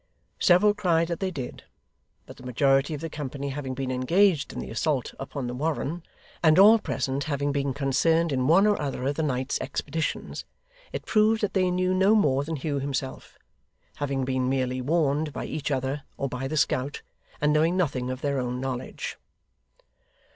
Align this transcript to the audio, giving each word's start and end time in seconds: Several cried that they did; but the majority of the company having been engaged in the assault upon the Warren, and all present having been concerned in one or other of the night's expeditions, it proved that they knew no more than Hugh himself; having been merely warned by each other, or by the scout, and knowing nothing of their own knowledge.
Several 0.39 0.73
cried 0.73 1.09
that 1.09 1.19
they 1.19 1.29
did; 1.29 1.63
but 2.25 2.37
the 2.37 2.41
majority 2.43 2.95
of 2.95 3.01
the 3.01 3.07
company 3.11 3.49
having 3.49 3.75
been 3.75 3.91
engaged 3.91 4.51
in 4.51 4.57
the 4.59 4.71
assault 4.71 5.13
upon 5.19 5.45
the 5.45 5.53
Warren, 5.53 6.01
and 6.41 6.57
all 6.57 6.79
present 6.79 7.25
having 7.25 7.51
been 7.51 7.71
concerned 7.71 8.31
in 8.31 8.47
one 8.47 8.65
or 8.65 8.81
other 8.81 9.05
of 9.05 9.13
the 9.13 9.21
night's 9.21 9.61
expeditions, 9.61 10.43
it 10.91 11.05
proved 11.05 11.41
that 11.41 11.53
they 11.53 11.69
knew 11.69 11.93
no 11.93 12.15
more 12.15 12.43
than 12.43 12.55
Hugh 12.55 12.79
himself; 12.79 13.37
having 13.97 14.25
been 14.25 14.49
merely 14.49 14.81
warned 14.81 15.31
by 15.31 15.45
each 15.45 15.69
other, 15.69 16.01
or 16.17 16.27
by 16.27 16.47
the 16.47 16.57
scout, 16.57 17.03
and 17.39 17.53
knowing 17.53 17.77
nothing 17.77 18.09
of 18.09 18.21
their 18.21 18.39
own 18.39 18.59
knowledge. 18.59 19.19